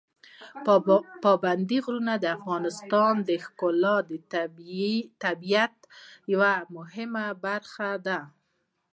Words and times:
پابندي 1.23 1.77
غرونه 1.85 2.13
د 2.17 2.25
افغانستان 2.37 3.13
د 3.29 3.29
ښکلي 3.45 4.93
طبیعت 5.23 5.75
یوه 6.33 6.53
مهمه 6.75 7.25
برخه 7.45 7.89
ده. 8.07 8.19